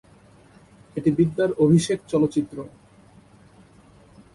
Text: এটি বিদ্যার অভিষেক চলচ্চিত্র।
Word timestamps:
এটি 0.97 1.09
বিদ্যার 1.17 1.49
অভিষেক 1.63 1.99
চলচ্চিত্র। 2.07 2.57